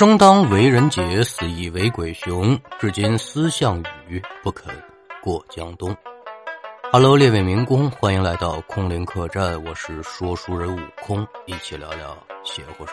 [0.00, 2.58] 生当为人杰，死亦为鬼雄。
[2.78, 3.78] 至今思项
[4.08, 4.74] 羽，不肯
[5.22, 5.94] 过江东。
[6.90, 12.92] Hello，列位民工，欢迎来到空灵客栈，我是说书人悟空，一起聊聊邪乎事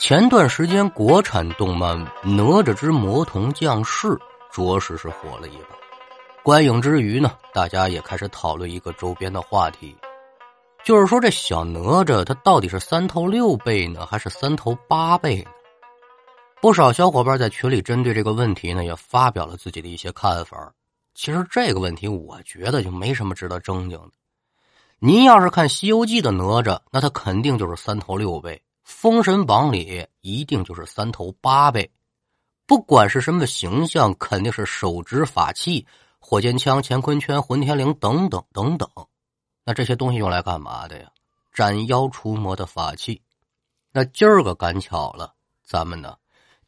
[0.00, 4.08] 前段时间，国产动漫《哪吒之魔童降世》
[4.50, 5.76] 着实是火了一把。
[6.42, 9.96] 观影之余呢，大家也开始讨论一个周边的话题。
[10.82, 15.50] 就是说，这小哪吒他到底是三头六臂呢，还是三头八臂呢？
[16.60, 20.70] 不少小伙伴在群里针对这个问题呢，也发表了自己的一些看法。
[21.14, 24.10] 其实这个问题，我觉得就没什么值得争竞的。
[24.98, 28.50] 您要是看《西游记》的哪吒，那他肯定就是三头六臂；
[28.84, 31.90] 《封神榜》里一定就是三头八臂。
[32.66, 35.86] 不管是什么形象，肯定是手执法器，
[36.18, 38.86] 火箭枪、乾坤圈、混天绫等等等等。
[39.64, 41.10] 那这些东西用来干嘛的呀？
[41.54, 43.22] 斩妖除魔的法器。
[43.92, 45.32] 那今儿个赶巧了，
[45.64, 46.16] 咱们呢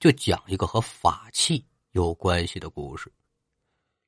[0.02, 3.12] 就讲一个和法器有关系的故事。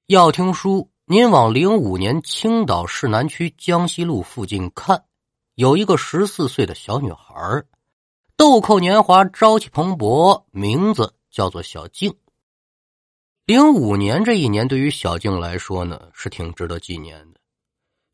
[0.06, 5.05] 要听书，您往零五年青岛市南区江西路附近看，
[5.55, 7.62] 有一个十四岁的小女孩，
[8.37, 12.12] 豆蔻年华，朝气蓬勃，名字叫做小静。
[13.47, 17.39] 零五年这一年，对于小静来说呢，是挺值得纪念的。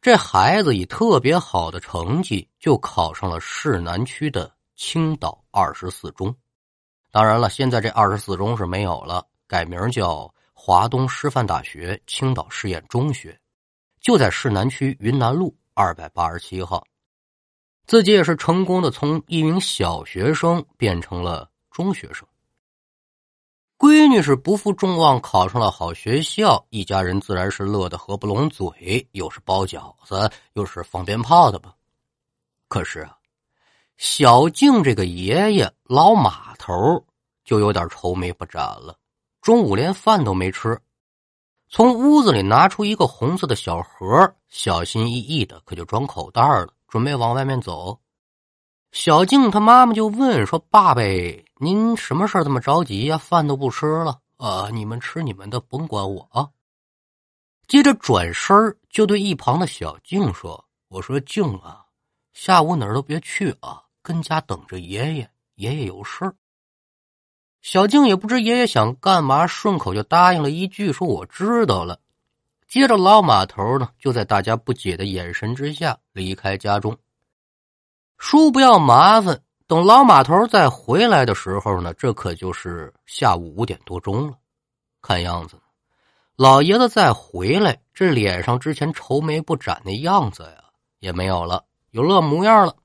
[0.03, 6.37] 这孩子以特别好的成绩就考上了市南区的青岛二十四中，
[7.11, 13.39] 当然了，现在这二十四中是没有了，改名叫华东师范大学青岛实验中学，
[14.01, 16.87] 就在市南区云南路二百八十七号。
[17.87, 22.25] 自己也是成功的从一名小学生变成了中学生。
[23.77, 31.75] 闺女是不负众望，考上了好学校，一家人自然是乐得合不拢嘴，又是包饺子，又是放鞭炮的吧。
[32.69, 33.17] 可是啊，
[34.03, 37.05] 小静这个爷爷老马头
[37.45, 38.97] 就有点愁眉不展了，
[39.43, 40.81] 中午连饭都没吃，
[41.69, 48.01] 从屋子里拿出一个红色的小盒，小心翼翼的可就装口袋了，准备往外面走。
[48.91, 51.03] 小静她妈妈就问说：“爸爸，
[51.59, 53.19] 您什么事这么着急呀？
[53.19, 54.71] 饭都不吃了啊？
[54.73, 56.49] 你们吃你们的，甭管我啊。”
[57.69, 58.57] 接着转身
[58.89, 61.85] 就对一旁的小静说：“我说静啊，
[62.33, 66.35] 下午哪儿都别去啊，跟家等着爷爷，爷爷有事
[67.61, 72.01] 小静也不知爷爷想干嘛，顺口就答应了一句说：“我知道了。”
[72.67, 76.97] 接着老马头呢，就在大家不解的眼神之下离开家中。
[78.17, 84.39] 叔不要麻烦，等老马头再回来的时候呢，这可就是下午五点多钟了。
[85.03, 85.61] 看样子，
[86.37, 90.65] 老爷子再回来，这脸上之前愁眉不展的样子呀
[91.01, 92.77] 也没有了，有乐模样了。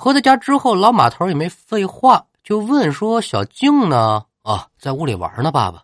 [0.00, 4.24] 回到家之后，老马头也没废话，就问说：“小静呢？
[4.42, 5.82] 啊，在屋里玩呢，爸爸。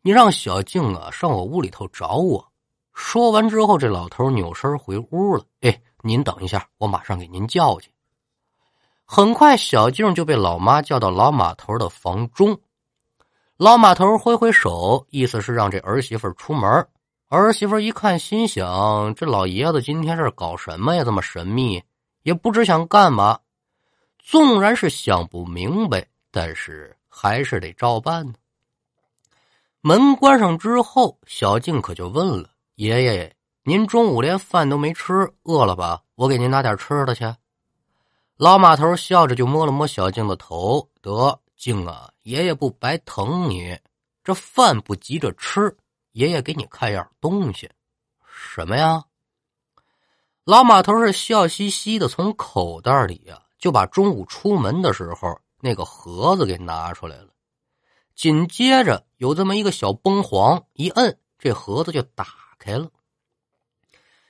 [0.00, 2.48] 你让小静啊上我屋里头找我。”
[2.94, 5.44] 说完之后，这老头扭身回屋了。
[5.60, 5.78] 哎。
[6.04, 7.92] 您等一下，我马上给您叫去。
[9.04, 12.58] 很快，小静就被老妈叫到老马头的房中。
[13.56, 16.88] 老马头挥挥手，意思是让这儿媳妇出门。
[17.28, 21.04] 儿媳妇一看，心想：这老爷子今天是搞什么呀？
[21.04, 21.80] 这么神秘，
[22.22, 23.38] 也不知想干嘛。
[24.18, 28.34] 纵然是想不明白，但是还是得照办呢。
[29.80, 33.34] 门关上之后，小静可就问了爷爷。
[33.64, 35.12] 您中午连饭都没吃，
[35.42, 36.02] 饿了吧？
[36.16, 37.24] 我给您拿点吃的去。
[38.36, 43.78] 老马头笑着就摸了摸小静的头，得静啊，爷爷不白疼你。
[44.24, 45.76] 这饭不急着吃，
[46.12, 47.70] 爷爷给你看样东西。
[48.24, 49.04] 什么呀？
[50.44, 57.28] 老马头是笑嘻嘻的，从口袋里呀就把中午出门的时候那个盒子给拿出来了。
[58.16, 62.26] 紧接着有这么一个小崩簧，一摁，这盒子就打
[62.58, 62.90] 开了。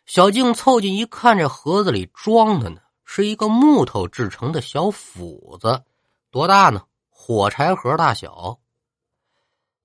[0.05, 5.83] 小静凑近一看，这盒子里装的呢是一个木头制成的小斧子，
[6.31, 6.83] 多大呢？
[7.09, 8.59] 火柴盒大小。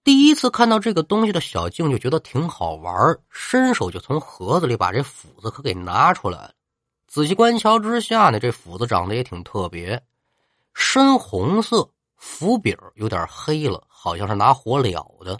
[0.07, 6.53] 第一次看到这个东西的小静就觉得挺好玩，伸手就从盒子里把这斧子可给拿出来。
[7.07, 10.01] 仔细观瞧之下呢，这斧子长得也挺特别，
[10.73, 15.37] 深红色，斧柄有点黑了，好像是拿火燎的。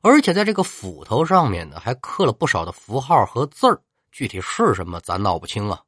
[0.00, 3.82] 而且在这个斧头上面呢，还刻了不少的符号和字儿，
[4.12, 5.82] 具体是什么咱闹不清啊。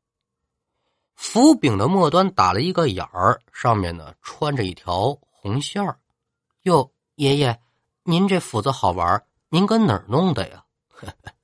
[1.15, 5.97] 斧柄的末端打了一个眼儿，上面呢穿着一条红线儿。
[6.63, 6.91] 哟，
[7.23, 7.57] 爷爷，
[8.03, 10.65] 您这斧子好玩，您搁哪儿弄的呀？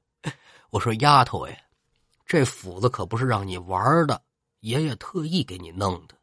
[0.70, 1.66] 我说丫头哎，
[2.26, 4.20] 这斧子可不是让你玩的，
[4.58, 6.16] 爷爷特意给你弄的。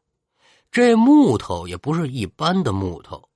[0.70, 3.26] 这木头也不是一般的木头。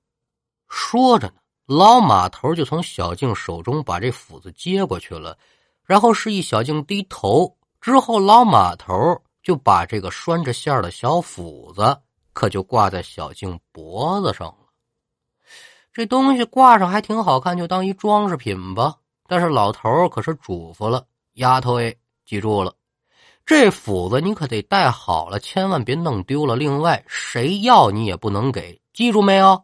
[0.69, 1.33] 说着呢，
[1.65, 5.35] 老马头就从小静手中把这斧子接过去了，
[5.83, 7.57] 然后示意小静低头。
[7.79, 11.99] 之后，老马头就把这个拴着线的小斧子
[12.31, 14.60] 可就挂在小静脖子上了。
[15.93, 18.95] 这东西挂上还挺好看，就当一装饰品吧。
[19.27, 21.95] 但是老头可是嘱咐了丫头哎，
[22.25, 22.73] 记住了。
[23.45, 26.55] 这斧子你可得带好了，千万别弄丢了。
[26.55, 29.63] 另外，谁要你也不能给，记住没有？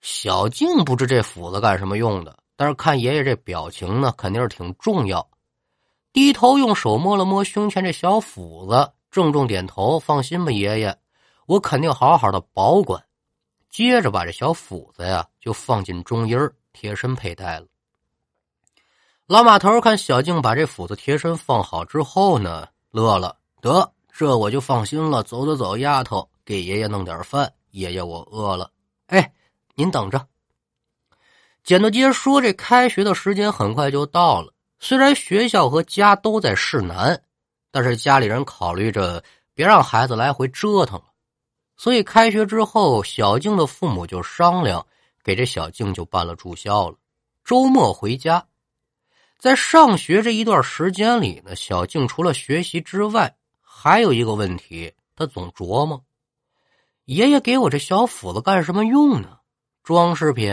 [0.00, 5.28] 小静不知这斧子干什么用的，但是看爷爷这表情呢，肯定是挺重要。
[6.12, 10.96] 低头用手摸了摸胸前这小斧子，郑重点头：“放心吧，爷爷，
[11.46, 13.02] 我肯定好好的保管。”
[13.76, 16.34] 接着把这小斧子呀就放进中衣
[16.72, 17.66] 贴身佩戴了。
[19.26, 23.36] 老马头看小静把这斧子贴身放好之后呢，乐了。
[23.60, 25.22] 得，这我就放心了。
[25.22, 27.52] 走走走，丫头，给爷爷弄点饭。
[27.72, 28.70] 爷爷，我饿了。
[29.08, 29.30] 哎，
[29.74, 30.26] 您等着。
[31.62, 34.54] 简短接说，这开学的时间很快就到了。
[34.80, 37.22] 虽然学校和家都在市南，
[37.70, 39.22] 但是家里人考虑着
[39.52, 41.04] 别让孩子来回折腾了，
[41.76, 44.86] 所以开学之后，小静的父母就商量，
[45.22, 46.96] 给这小静就办了住校了，
[47.44, 48.46] 周末回家。
[49.38, 56.02] 在上学这一段时间里呢，小静除了学习之外，还有一个问题，她总琢磨：
[57.04, 59.38] 爷爷给我这小斧子干什么用呢？
[59.84, 60.50] 装饰品。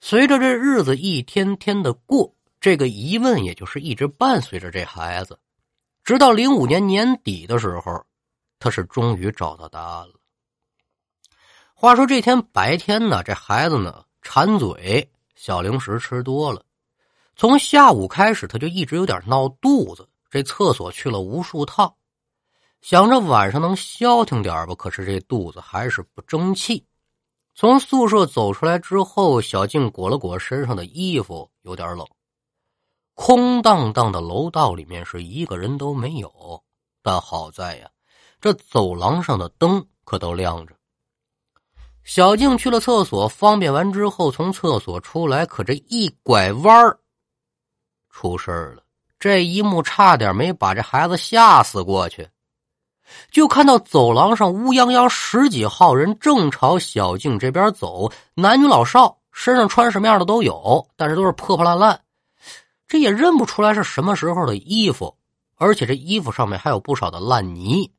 [0.00, 5.38] 随着这日子一天天的过，这个疑问也就是一直伴随着这孩子，
[6.02, 8.04] 直到零五年年底的时候，
[8.60, 10.14] 他是终于找到答案了。
[11.74, 16.64] 话说这天白天呢，这孩子呢馋嘴，小零食吃多了。
[17.34, 21.94] 从下午开始，他就一直有点闹肚子，这厕所去了无数趟，
[22.82, 24.74] 想着晚上能消停点吧。
[24.74, 26.86] 可是这肚子还是不争气。
[27.54, 32.06] 从宿舍走出来之后，小静裹了裹身上的衣服，有点冷。
[33.14, 36.62] 空荡荡的楼道里面是一个人都没有，
[37.02, 37.90] 但好在呀，
[38.40, 40.74] 这走廊上的灯可都亮着。
[42.02, 46.96] 小静去了厕所，方便完之后，从厕所出来，可这一拐弯。
[48.10, 48.82] 出事了！
[49.18, 52.26] 这一幕差点没把这孩子吓死过去。
[53.30, 62.00] 就看到走廊上乌泱泱十几号人正朝小静这边走，男女老少，身上穿什么样的都有，但是都是破破烂烂，
[62.88, 65.16] 这也认不出来是什么时候的衣服，
[65.56, 67.92] 而且这衣服上面还有不少的烂泥。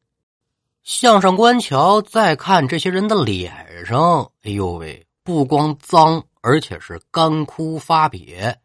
[0.84, 8.56] 向上观瞧，再看这些人的脸上，哎呦喂，不光脏，而且是干枯发瘪。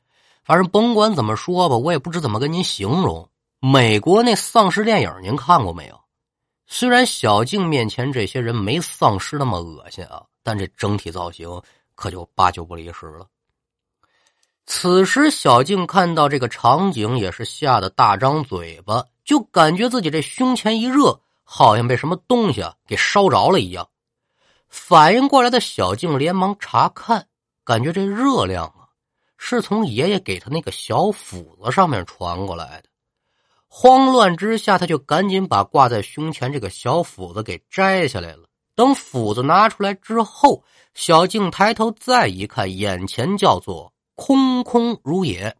[0.44, 3.28] 反正甭管怎么说吧，我也不知怎么跟您形容。
[3.60, 6.00] 美国那丧尸电影您看过没有？
[6.66, 11.60] 虽然小静面前这些人没丧尸那么恶心啊，但这整体造型
[11.94, 13.26] 可就八九不离十了。
[14.66, 23.88] 此时小静看到这个场景，也是吓得大张嘴巴，就感觉自己这胸前一热，好像被什么东西啊给烧着了一样。
[24.68, 27.26] 反应过来的小静连忙查看，
[27.64, 28.82] 感觉这热量啊。
[29.38, 32.88] 是从爷爷给他那个小斧子上面传过来的。
[33.68, 38.48] 慌乱之下，他就赶紧把挂在胸前这个小斧子给摘下来了。
[38.74, 45.54] 等斧子拿出来之后，小静抬头再一看，眼前叫做空空如也。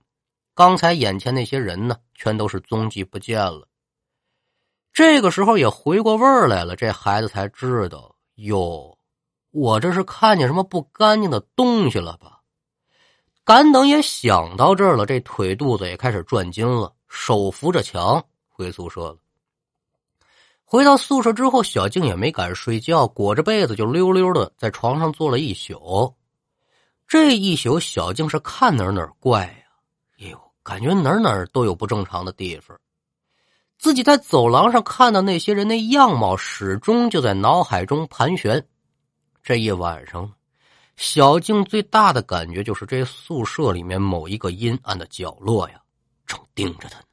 [0.55, 3.69] 刚才眼前那些人呢，全都是踪迹不见了。
[4.97, 8.97] 这个时候也回过味儿来了，这孩子才知道哟，
[9.51, 12.41] 我这是看见什么不干净的东西了吧？
[13.45, 19.19] 赶等也想到这儿了，这腿肚子也开始转筋了，手扶着墙回宿舍了。
[20.65, 26.15] 回到宿舍之后，小静也没敢睡觉，裹着被子就溜溜的在床上坐了一宿。
[27.07, 32.75] 这一宿，小静是看哪哪怪呀，哎呦，感觉哪哪都有不正常的地方。
[33.79, 38.67] 自己在走廊上看到那些人的样貌，始终就在脑海中盘旋。
[39.43, 40.33] 这一晚上。
[40.99, 45.79] 小静最大的感觉就是这宿舍里面某一个阴暗的角落呀，
[46.27, 47.05] 正盯着他呢。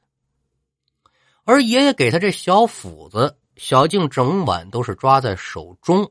[1.44, 6.10] 而爷爷给他这小斧子，小静整晚都是抓在手中。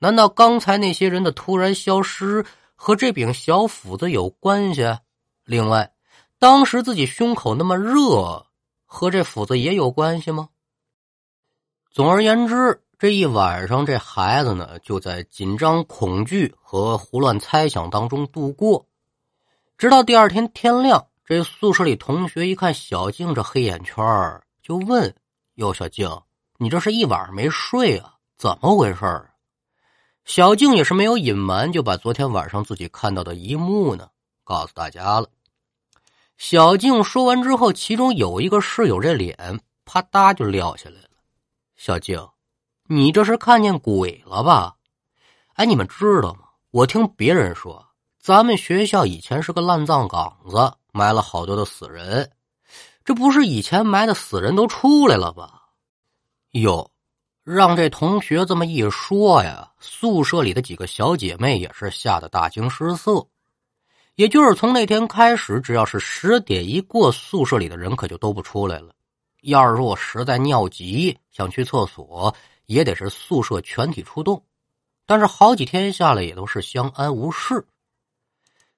[0.00, 2.44] 难道刚才那些人的突然消失
[2.74, 4.82] 和这柄小斧子有关系？
[5.44, 5.92] 另外，
[6.40, 8.46] 当时自己胸口那么热，
[8.92, 10.50] 和这斧子也有关系吗？
[11.90, 12.82] 总而言之。
[12.98, 18.86] 这一晚上，这孩子呢就在紧张、恐惧和胡乱猜想当中度过，
[19.76, 21.06] 直到第二天天亮。
[21.24, 24.04] 这宿舍里同学一看小静这黑眼圈
[24.62, 25.12] 就问
[25.56, 26.20] ：“哟，小静，
[26.58, 28.18] 你这是一晚上没睡啊？
[28.36, 29.24] 怎么回事？
[30.24, 34.10] 小静也是没有隐瞒，就把昨天晚上自己看到的一幕呢
[34.44, 35.28] 告诉大家了。
[36.44, 41.10] 小静说完之后，其中有一个室友这脸啪嗒就撂下来了。
[41.76, 42.20] 小静，
[42.88, 44.74] 你这是看见鬼了吧？
[45.54, 46.40] 哎，你们知道吗？
[46.72, 47.86] 我听别人说，
[48.18, 52.28] 咱们学校以前是个烂葬岗子，埋了好多的死人。
[53.04, 55.62] 这不是以前埋的死人都出来了吧？
[56.50, 56.90] 哟，
[57.44, 63.24] 让这同学这么一说呀，宿舍里的几个小姐妹也是吓得大惊失色。
[64.14, 68.94] 也就是从那天开始，只要是十点一过，宿舍里的人可就都不出来了。
[69.42, 72.34] 要是说我实在尿急想去厕所，
[72.66, 74.44] 也得是宿舍全体出动。
[75.06, 77.66] 但是好几天下来，也都是相安无事。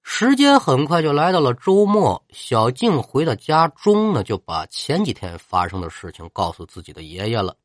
[0.03, 7.57] 时间很快就来到了周末，小静回到家中呢，就把前几天发生的事情告诉自己的爷爷了，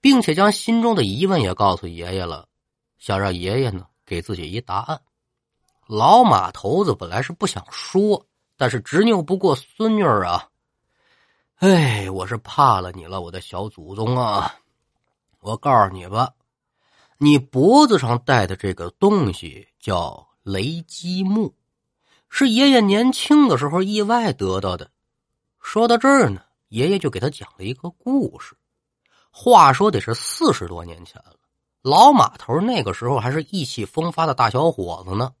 [0.00, 2.46] 并且将心中的疑问也告诉爷爷了，
[2.98, 5.00] 想让爷爷呢给自己一答案。
[5.88, 8.26] 老马头子本来是不想说，
[8.58, 10.50] 但是执拗不过孙女儿啊。
[11.60, 14.54] 哎，我是怕了你了，我的小祖宗啊！
[15.40, 16.34] 我告诉你吧，
[17.16, 21.54] 你脖子上戴的这个东西叫雷击木，
[22.28, 24.90] 是爷爷年轻的时候意外得到的。
[25.58, 28.54] 说到这儿呢，爷爷就给他讲了一个故事。
[29.30, 31.36] 话说得是四十多年前了，
[31.80, 35.32] 老马头那个时候还是意气风发的大小伙子呢。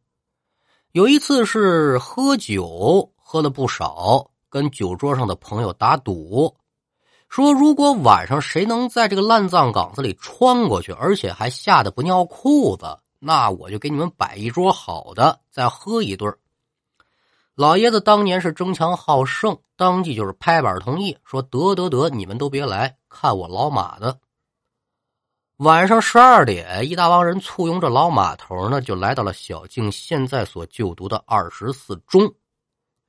[0.98, 4.28] 有一次是喝酒，喝了不少。
[4.50, 6.56] 跟酒桌上的朋友打赌，
[7.28, 16.36] 说如果晚上谁能在这个烂葬岗子里穿过去，而且还吓得不尿裤子，那我就给你们摆一桌好的，再喝一顿。
[17.54, 24.18] 老爷子当年是争强好胜，当即就是拍板同意，说得得得，你们都别来看我老马的。
[25.58, 32.32] 晚上十二点，一大帮人簇拥着老马头呢，就来到了小静现在所就读的二十四中。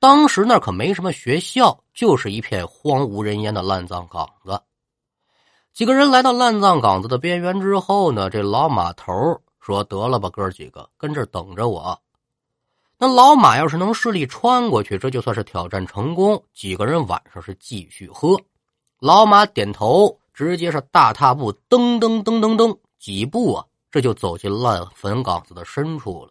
[0.00, 4.60] 当时那可没什么学校，就是一片荒无人烟的烂葬岗子。
[5.72, 9.14] 几个人来到烂葬岗子的边缘之后呢，这老马头
[9.60, 12.00] 说：“得了吧，哥几个，跟这等着我。”
[12.98, 16.42] 那老马要是能顺利穿过去，这就算是挑战成功。
[16.52, 18.36] 几个人晚上是继续喝。
[18.98, 26.30] 老马点头，直接是大踏步，噔噔噔噔噔，几步啊，这就走进烂坟岗子的深处了。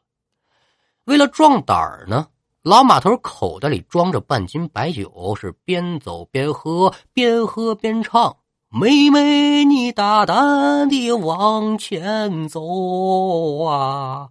[1.06, 2.26] 为了壮胆儿呢。
[2.64, 8.36] 老马头口袋里装着半斤白酒，是边走边喝，边喝边唱
[8.70, 14.30] ：“妹妹，你大胆地往前走啊，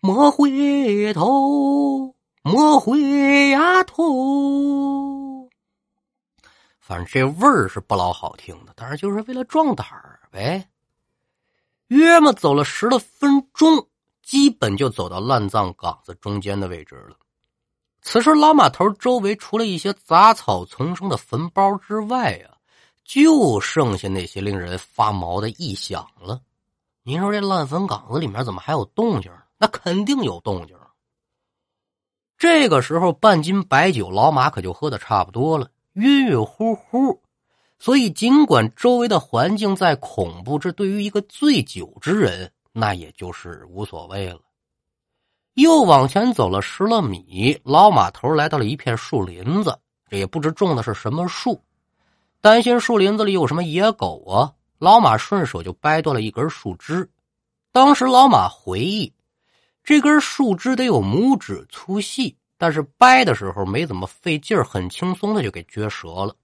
[0.00, 5.27] 莫回头，莫回呀头。”
[6.88, 10.66] 反正这味儿是不老好听的，但是就是为了壮胆儿呗。
[11.88, 13.86] 约么走了十来分钟，
[14.22, 17.14] 基本就走到烂葬岗子中间的位置了。
[18.00, 22.56] 此时，老马头周围除了一些杂草丛生的坟包之外啊，
[23.04, 26.40] 就剩下那些令人发毛的异响了。
[27.02, 29.30] 您说这烂坟岗子里面怎么还有动静？
[29.58, 30.74] 那肯定有动静。
[32.38, 35.68] 这个时候，半斤白酒，老马可就喝的差不多了，
[35.98, 37.20] 晕晕乎乎。
[37.78, 44.40] 所以，尽管周围的环境再恐怖，这对于一个醉酒之人，那也就是无所谓了。
[45.54, 49.78] 又往前走了十来米，老马头来到了一片树林子，
[50.08, 51.62] 这也不知种的是什么树，
[52.40, 57.08] 担心树林子里有什么野狗啊，老马顺手就掰断了一根树枝。
[57.70, 59.12] 当时老马回忆，
[59.84, 66.34] 这根树枝得有拇指粗细，但是掰的时候没怎么费劲很轻松的就给撅折了。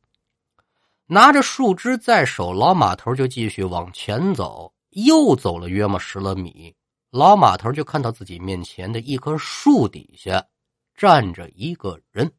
[1.06, 6.75] 拿着树枝在手，老马头就继续往前走，又走了约么十来米。
[7.11, 10.44] 老马头就看到自己面前的一棵树底下
[10.97, 12.33] 站着一个人，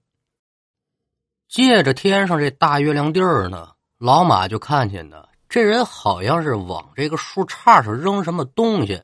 [1.47, 9.03] 借着天上这大月亮地儿呢，老马就看见呢，这人好像是往这个树杈上扔什么东西。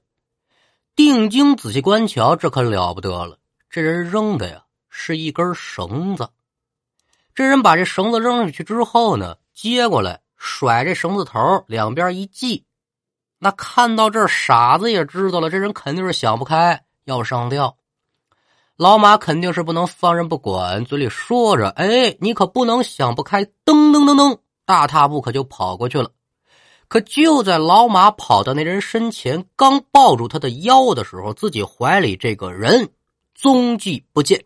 [0.94, 3.38] 定睛仔细观瞧，这可了不得了，
[3.72, 6.30] 这人扔的呀是一根绳子。
[7.34, 12.66] 这人把这绳子扔上去之后呢，接过来甩这绳子头，两边一系。
[13.40, 17.78] 那看到这，傻子也知道了，这人肯定是想不开，要上吊。
[18.76, 26.12] 老马肯定是不能放任不管，嘴里说着：“哎，你可不能想不开！”噔噔噔噔，大踏步可就跑过去了。
[26.90, 32.90] 可就在老马跑到那人身前，刚抱住他的腰的时候，自己怀里这个人
[33.42, 34.46] 踪迹不见。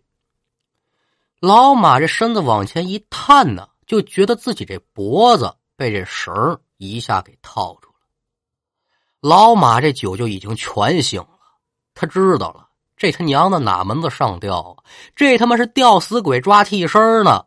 [1.42, 7.96] 老马这身子往前一探呢，就觉得自己这脖子被这绳一下给套住了。
[9.20, 11.28] 老马这酒就已经全醒了，
[11.94, 14.84] 他知道了，这他娘的哪门子上吊啊？
[15.14, 17.44] 这他妈是吊死鬼抓替身呢！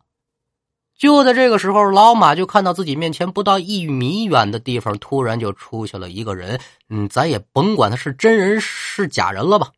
[0.98, 6.60] 就在这个时候，老马就看到自己面前不到一米远的地方，突然就出现了一个人。
[6.90, 9.72] 嗯，咱也甭管他是真人是假人了吧。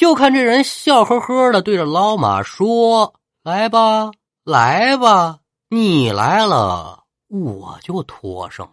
[0.00, 3.12] 就看这人笑呵呵的对着老马说
[3.44, 4.10] ：“来吧，
[4.44, 8.72] 来吧，你来了，我就脱生了。”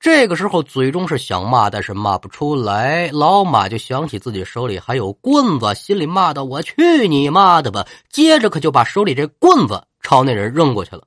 [0.00, 3.08] 这个时候嘴中是想骂，但是骂不出来。
[3.12, 11.04] 老马就想起自己手里还有棍子，心里骂道：“我去你妈的吧！”接着可就把手里这棍子朝那人扔过去了。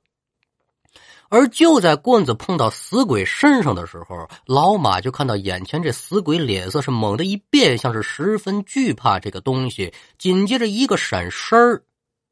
[1.30, 9.92] 而就在棍子碰到死鬼身上的时候，老马就看到眼前这死鬼脸色是猛地一变，像是十分惧怕这个东西。
[10.18, 11.82] 紧接着一个闪身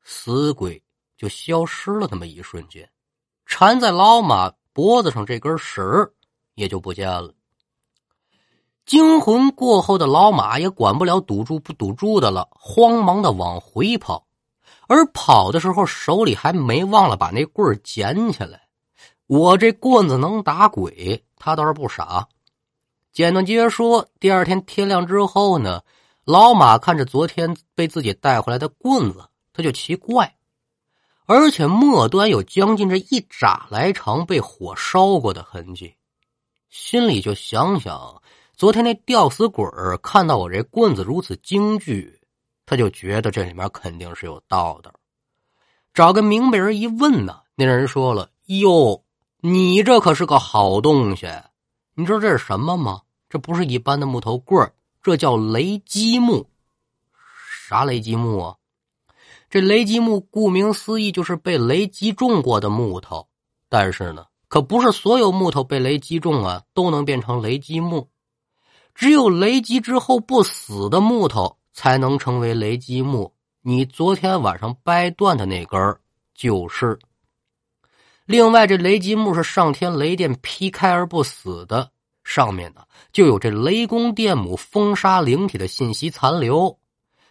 [0.03, 0.83] 死鬼
[1.17, 2.09] 就消失了。
[2.11, 2.89] 那么一瞬间，
[3.45, 5.85] 缠在老马脖子上这根绳
[6.55, 7.35] 也就不见了。
[8.87, 14.27] 惊魂过后的老马也管不了赌注不赌注的了，慌忙的往回跑，
[14.87, 18.66] 而跑的时候手里还没忘了把那棍捡起来。
[19.27, 22.29] 我这棍子能打鬼，他倒是不傻。
[23.13, 25.83] 简短接说，第二天天亮之后呢，
[26.25, 30.37] 老马看着昨天被自己带回来的棍子，他就奇怪，
[31.25, 35.97] 而且末端有将近这一拃来长被火烧过的痕迹。
[36.69, 38.23] 心里就想想，
[38.55, 39.67] 昨天那吊死鬼
[40.03, 42.21] 看到我这棍子如此惊惧，
[42.65, 44.93] 他就觉得这里面肯定是有道的。
[45.95, 48.31] 找个明白人一问呢，那人说了
[48.61, 49.03] ：“哟，
[49.49, 51.29] 你这可是个好东西，
[51.95, 53.03] 你知道这是什么吗？
[53.29, 56.49] 这不是一般的木头棍这叫雷击木。
[57.69, 58.57] 啥雷击木啊？
[59.49, 63.29] 这雷击木顾名思义就是被雷击中过的木头，
[63.69, 68.09] 但是呢。”可不是所有木头被雷击中啊，都能变成雷击木。
[68.97, 73.33] 只有雷击之后不死的木头才能成为雷击木。
[73.63, 75.97] 你昨天晚上掰断的那根
[76.35, 76.99] 就是。
[78.27, 81.91] 另外，这雷击木是上天雷电劈开而不死的，
[82.25, 86.77] 上面呢就有这雷公电母封杀灵体的信息残留，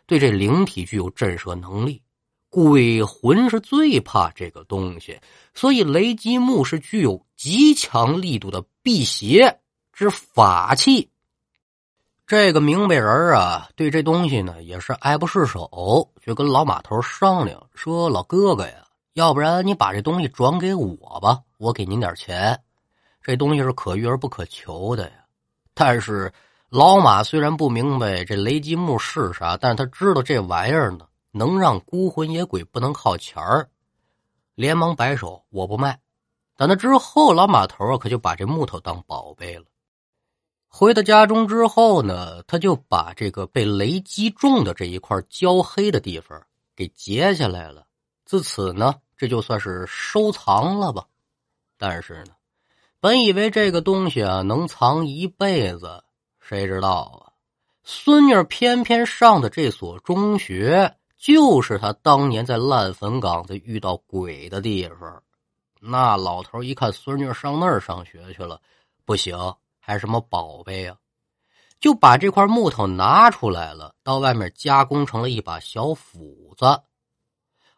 [0.08, 2.02] 对这灵体具有震慑能力。
[2.50, 5.20] 鬼魂是最怕这个东西，
[5.54, 9.60] 所以雷击木是具有极强力度的辟邪
[9.92, 11.10] 之法器。
[12.26, 18.85] 这个明白人啊，对这东西呢也是爱不释手，就跟老马头商量说：“老哥哥呀，
[19.16, 22.62] 要不然你把这东西转给我吧，我给您点钱。
[23.22, 25.26] 这东西是可遇而不可求的呀。”
[25.74, 26.32] 但是
[26.70, 31.08] 老马虽然不明白这雷击木是啥，但是他知道这玩意儿呢。
[31.38, 33.70] 能让孤魂野鬼不能靠钱儿，
[34.54, 36.00] 连忙摆手，我不卖。
[36.56, 39.66] 等那之后，老马头可就把这木头当宝贝了。
[40.70, 46.42] 回到家中之后呢，他就把这个被雷击中的这一块焦黑的地方
[46.74, 47.86] 给截下来了。
[48.24, 51.06] 自此呢，这就算是收藏了吧。
[51.78, 52.34] 但是呢，
[53.00, 56.04] 本以为这个东西啊能藏一辈子，
[56.40, 57.34] 谁知道啊，
[57.84, 60.96] 孙女偏偏上的这所中学。
[61.18, 65.24] 就是他当年在烂坟岗子遇到鬼的地方，
[65.80, 68.62] 那老头一看孙女上那儿上学去了，
[69.06, 69.36] 不行，
[69.80, 70.96] 还什么宝贝呀？
[71.80, 76.66] 就把这块木头拿出来了，到外面加工成了一把小斧子。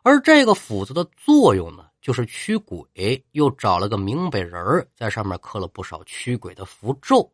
[0.07, 7.29] 而这个斧子的作用呢，就是驱鬼，又找了个明白人在上面刻了不少驱鬼的符咒，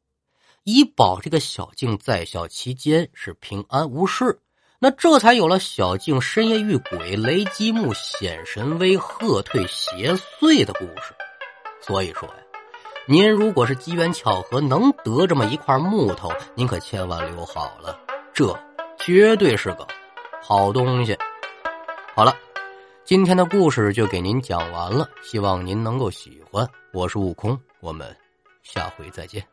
[0.63, 4.39] 以保这个小静在校期间是平安无事。
[4.79, 11.13] 那这才有了小静深夜遇鬼，雷击木显神威，喝退邪祟的故事。
[11.79, 12.36] 所以说呀，
[13.05, 17.99] 您如果是机缘巧合能得这么一块木头，您可千万留好了，
[18.33, 18.51] 这
[18.97, 19.88] 绝对是个
[20.41, 21.15] 好东西。
[22.15, 22.36] 好了，
[23.06, 26.66] 今天的故事就给您讲完了，希望您能够喜欢。
[26.94, 28.16] 我是悟空，我们
[28.63, 29.46] 下回再见。